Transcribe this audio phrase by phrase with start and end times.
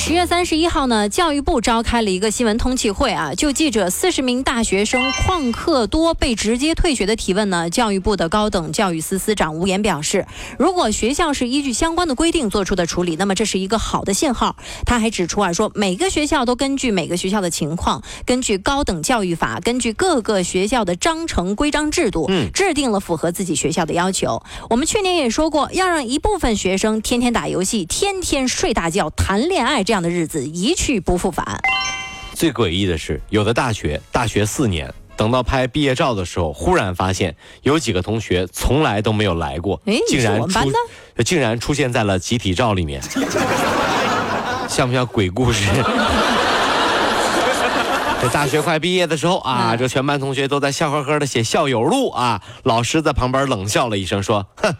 [0.00, 10.26] 在十月三十一号呢，教育部召开了一个新闻通气会啊，就记者四十名大学生旷课多被直接退学的提问呢，教育部的高等教育司司长吴岩表示，
[10.58, 14.56] 如果学校是依据相关的规定做出的处理，那么这是一个好的信号。
[14.86, 24.42] 他还指出啊，说每个学校都根据每个学校的情况，根据高等教育法，根据各个学校的章程规章制度，嗯，制定了符合自己学校的要求。
[24.70, 29.84] 我们去年也说过，要让一部分学生天天打游戏，天天睡大觉，谈恋爱。
[29.90, 31.44] 这样的日子一去不复返。
[32.34, 40.72] 最诡异的是，有的大学大学四年，等到拍毕业照的时候，忽然发现有几个同学从来都没有来过，竟然出
[41.24, 43.02] 竟然出现在了集体照里面，
[44.68, 45.68] 像不像鬼故事？
[48.22, 54.76] 这大学快毕业的时候啊，这全班同学都在笑呵呵的写校友录啊，老师在旁边冷笑了一声说：“哼，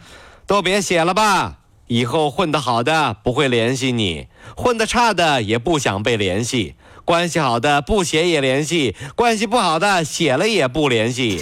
[0.47, 1.57] 都别写了吧。”
[1.91, 6.75] 以后混得好的不会联系你，混得差的也不想被联系。
[7.03, 11.39] 关系好的不写也联系，关系不好的写了也不联系。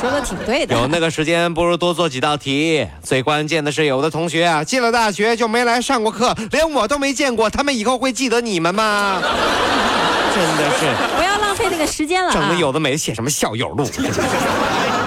[0.00, 0.74] 说的挺对的。
[0.74, 2.84] 有那个时间，不如多做几道题。
[3.00, 9.22] 最关键的是，有的同学啊，进了大学就没来上过课，连我都没见过，他们以后会记得你们吗？
[10.34, 12.32] 真的是，不要浪费那个时间了。
[12.32, 13.88] 整的有的没写什么校友录。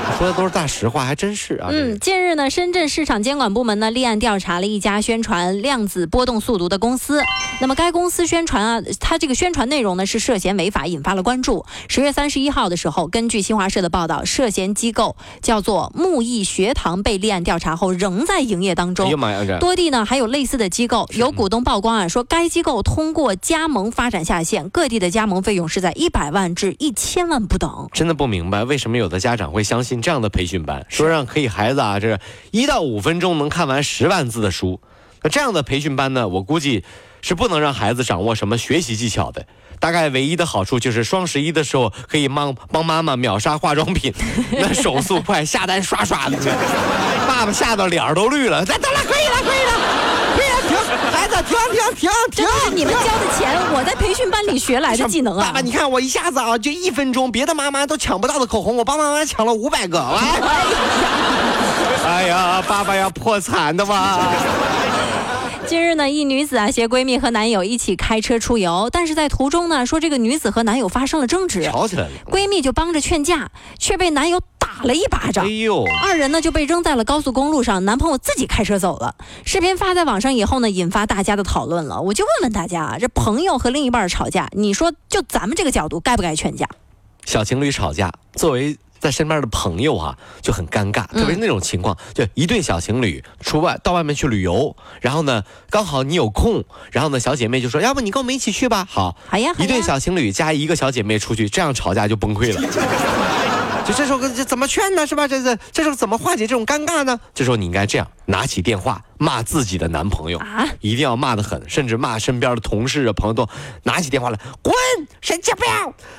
[0.17, 1.67] 说的都是大实话，还真是啊。
[1.72, 7.22] 嗯，近日呢，深圳市场监管部门呢立案调查了一家宣传量子波动速读的公司。
[7.59, 11.66] 那么该公司宣传啊，它这个宣传内容呢是涉嫌违法，引发了关注。
[11.89, 19.08] 十月三十一号的时候，根据新华社的报道，涉嫌机构叫做木易学堂被立案调查后仍在营业当中。
[19.08, 19.58] 哎呀妈呀！
[19.59, 27.90] 多地呢还有类似的机构，有股东曝光啊，说该机构通过加盟发展下线，各地的加盟费用是在一百万至一千万不等。
[27.91, 29.94] 真的不明白为什么有的家长会相信。
[30.01, 32.19] 这样的培训班说让可以孩子啊，这
[32.51, 34.79] 一到五分钟能看完十万字的书，
[35.23, 36.83] 那这样的培训班呢，我估计
[37.22, 39.45] 是不能让孩子掌握什么学习技巧的。
[39.78, 44.13] 大概唯一的好处就是双十一的时候可以帮帮妈妈秒杀化妆品，
[44.57, 46.38] 那手速快，下单刷刷的，
[47.27, 48.66] 爸爸吓得脸都绿了。
[48.66, 50.05] 得了，可以了，可以了。
[51.72, 52.42] 停停停停！
[52.46, 55.48] 这是你们交的钱，我在培训班里学来的技能啊！
[55.48, 60.00] 爸爸，你看我一下子啊，就一分钟，别的妈妈都抢不到的口红，我帮妈妈抢了五百个。
[62.06, 64.32] 哎呀，爸爸要破产的吧？
[65.68, 72.12] 近日呢，一女子啊携闺蜜和男友一起开车出游，但是在途中呢，说这个女子和男友发生了争执，吵起来了。
[72.30, 73.50] 闺蜜就帮着劝架，
[73.80, 74.46] 却被男友打
[74.85, 75.46] 了一巴掌。
[75.46, 79.16] 哎呦，二人呢就被扔在了高速公路上，男朋友自己开车走了。
[79.44, 82.01] 视频发在网上以后呢，引发大家的讨论了。
[82.01, 86.68] 我就问问大家啊，这朋友和另一半吵架，你说就咱们这个角度，该不该劝架？
[87.25, 88.78] 小情侣吵架，作为。
[88.97, 103.25] 在身边的朋友啊就很尴尬，特别是那种情况，就一对小情侣出外到外面去旅游，然后呢刚好你有空，然后呢小姐妹就说要不你跟我们一起去吧，好，好呀，一对小情侣加一个小姐妹出去，这样吵架就崩溃了。
[103.85, 105.06] 就这时候这怎么劝呢？
[105.06, 105.28] 是吧？
[105.28, 107.19] 这这这时候怎么化解这种尴尬呢？
[107.34, 113.47] 这时候你应该这样，拿起电话骂自己的男朋友啊，一定要骂得狠，甚至骂身边的同事啊朋友都
[113.84, 114.74] 拿起电话来，滚，
[115.22, 115.66] 神经病，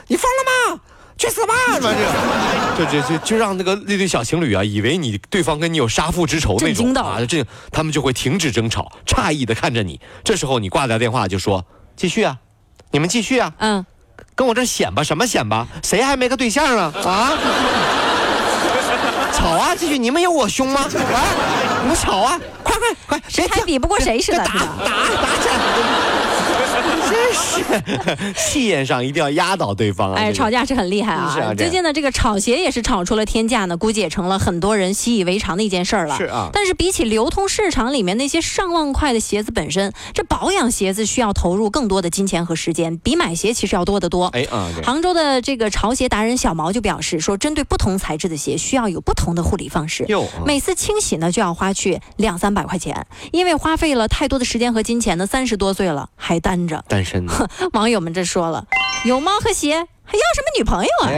[0.07, 0.81] 你疯了吗？
[1.19, 1.55] 去死吧！
[2.77, 9.99] 就就就就让那个那对小情侣啊，以为你对方跟你有杀父之仇那种啊，这他们就会停止争吵，诧异的看着你。
[10.23, 11.65] 这时候你挂掉电话就说
[11.97, 12.37] ：“继续啊，
[12.91, 13.87] 你们继续啊，嗯，
[14.37, 15.67] 跟我这显吧，什么显吧？
[15.83, 16.93] 谁还没个对象啊？
[17.05, 17.33] 啊？
[19.33, 19.75] 吵啊！
[19.75, 20.81] 继续，你们有我凶吗？
[20.83, 21.19] 啊，
[21.83, 22.39] 你们吵啊！
[22.63, 24.39] 快快快，谁还比不过谁似的？
[24.39, 24.57] 打打打
[25.43, 25.55] 起来！”
[27.01, 30.15] 真是气焰上一定要压倒对方啊！
[30.17, 31.53] 哎，吵架是很厉害啊！
[31.57, 36.17] 最近呢，这个炒鞋也是炒出了天价呢，估计也成了很多人习以为常的一件事儿了。
[36.17, 44.27] 是啊，但是比起流通市场里面那些上万块的鞋子本身，这保养鞋子需要投入更多的金钱和时间，比买鞋其实要多得多。
[44.29, 44.71] 哎啊！
[44.85, 50.07] 杭州的这个潮鞋达人小毛就表示说，针对不同材质的鞋，需要有不同的护理方式。
[50.45, 56.85] 每次清洗呢，就要花去两三百块钱，因为花费了太多的时间和金钱呢，三十多岁了还单着。
[56.89, 58.67] 单身的 网友们这说了，
[59.05, 59.75] 有猫和鞋
[60.05, 61.11] 还要什么女朋友啊？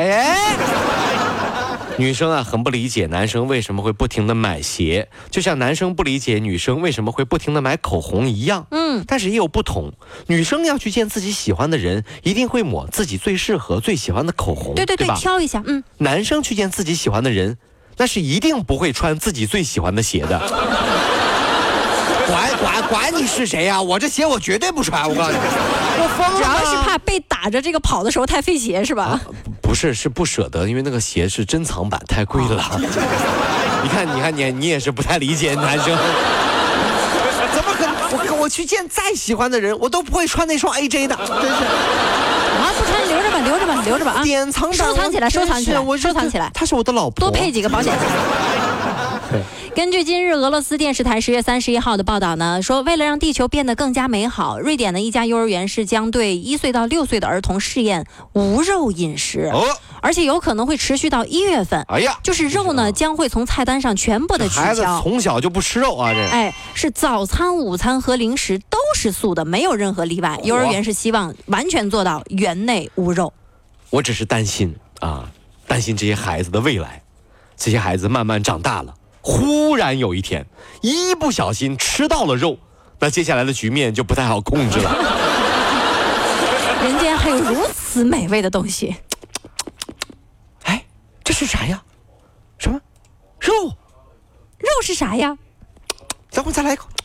[1.99, 8.69] 女生啊，很不理解男生为什么会不停的买鞋，就像男生不理解女生为什么会不停的买口红一样。
[8.71, 9.93] 嗯，但是也有不同。
[10.29, 15.17] 女生要去见自己喜欢的人，一定会抹自己最适合、最喜欢的口红，对对对，吧？
[15.17, 17.59] 挑一下，嗯，男生去见自己喜欢的人，
[17.97, 20.41] 那是一定不会穿自己最喜欢的鞋的。
[22.29, 26.43] 管管管你是谁呀、我这鞋我绝对不穿，我告诉你，我疯了主。
[26.45, 29.19] 要是怕被打着这个跑的时候太费鞋是吧？
[29.63, 32.63] 不是，是不舍得，因为那个鞋是珍藏版，太贵了。
[33.83, 35.87] 你看，你看，你你也是不太理解男生。
[37.55, 37.95] 怎么可能？
[38.13, 41.65] 我我去见再喜欢的人，我都不会穿那双 AJ 的，真是
[42.61, 44.23] 啊，不穿留着吧，留着吧，留着吧啊！
[44.23, 44.77] 典藏版。
[44.77, 48.03] 收藏起来，收藏起来，我收藏起来，他是我的老婆，多配几个保险箱。
[49.75, 59.65] 根据今日俄罗斯电视台十月三十一号的报道呢，说为了让地球变得更加美好，瑞典的一家幼儿园是将对一岁到六岁的儿童试验无肉饮食，哦，
[60.01, 61.85] 而且有可能会持续到一月份。
[61.89, 65.01] 哎呀，就是肉呢将会从菜单上全部的取孩子消。
[65.03, 70.41] 从小就不吃肉啊，这哎，是早餐、午餐和零食都是素的，没有任何例外。
[70.43, 73.33] 幼儿园是希望完全做到园内无肉。
[73.91, 75.31] 我只是担心啊，
[75.67, 77.03] 担心这些孩子的未来。
[77.57, 78.95] 这些孩子慢慢长大了，
[79.29, 80.47] 忽然有一天，
[80.81, 82.57] 一不小心吃到了肉，
[82.99, 84.91] 那接下来的局面就不太好控制了。
[86.83, 88.97] 人间还有如此美味的东西，
[90.65, 90.83] 哎，
[91.23, 91.83] 这是啥呀？
[92.57, 92.81] 什么？
[93.39, 93.53] 肉？
[94.61, 95.37] 肉是啥呀？
[96.31, 96.89] 等会再来一口。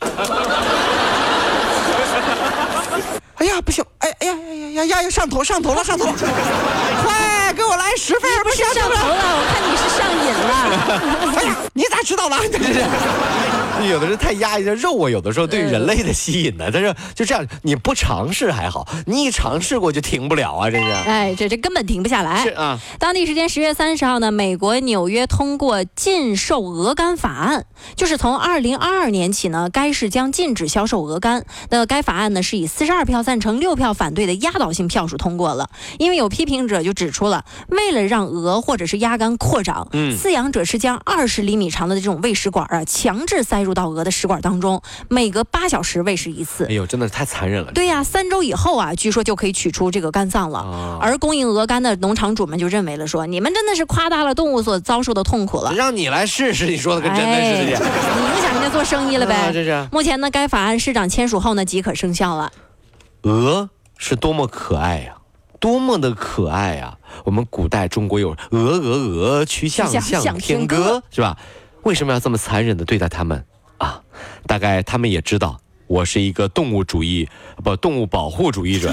[3.36, 3.84] 哎呀，不行！
[3.98, 5.10] 哎哎呀呀呀呀呀！
[5.10, 6.12] 上头上头了上头了！
[6.14, 10.50] 快给我来十份，不是上头了，我看你是上瘾了。
[11.36, 12.38] 哎呀，你咋知道了？
[12.40, 12.84] 对对对。
[13.88, 16.70] 有的人太压抑，这肉啊，有的时候对人类的吸引呢。
[16.72, 20.70] 但是就这样，你不尝试还好，你一尝试过就停不了啊！
[20.70, 20.84] 这是。
[20.84, 22.42] 哎，这这根本停不下来。
[22.42, 22.78] 是啊。
[22.98, 31.44] 当地时间十月三十号呢，美国纽约通过禁售鹅肝法案，就是从二零二二年起呢，该市将禁止销售鹅肝。
[31.68, 35.68] 那该法案呢是以四十二票赞成、六票反对的压倒性票数通过了。
[35.98, 46.72] 因为有批评者就指出了，为了让鹅或者是鸭肝扩张，嗯饲养者是将二十厘米长的这种喂食管啊，强制塞入到鹅的食管当中，每隔八小时喂食一次哎。
[46.72, 47.72] 呦，真的是太残忍了。
[47.72, 50.58] 对呀、三周以后啊，据说就可以取出这个肝脏了。
[50.58, 55.74] 啊而供应鹅肝的农场主们就认为了说，你们真的是夸大了动物所遭受的痛苦了。
[55.74, 57.78] 让你来试试，你说的跟真的哎似的。
[57.78, 59.34] 你影响人家做生意了呗？
[59.34, 62.52] 啊这是目前呢，该法案市长签署后呢，即可生效了。
[63.22, 65.16] 鹅是多么可爱呀、
[65.60, 71.36] 多么的可爱呀、我们古代中国有鹅鹅鹅，曲项向向天歌，是吧？
[71.84, 73.44] 为什么要这么残忍的对待他们
[73.78, 74.00] 啊？
[74.46, 77.28] 大概他们也知道我是一个动物主义
[77.62, 78.90] 不动物保护主义者，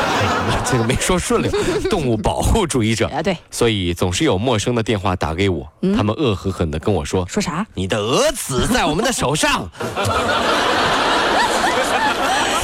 [0.64, 1.50] 这个没说顺溜，
[1.90, 3.06] 动物保护主义者。
[3.08, 7.66] 啊，对，所以总是有陌生的电话打给我，他们恶狠狠地跟我说说啥？
[7.74, 9.68] 你的鹅子在我们的手上。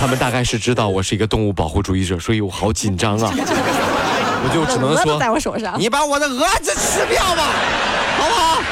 [0.01, 3.33] 他们大概是知道我是一个动物保护主义者，所以我好紧张啊！
[3.35, 5.75] 我就只能说在我手上。
[5.79, 7.43] 你把我的鹅子吃掉吧，
[8.17, 8.63] 好不好？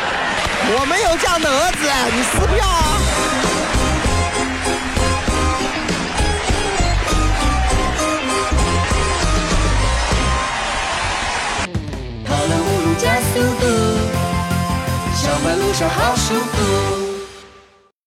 [0.68, 2.44] 我没有这样的儿子，你撕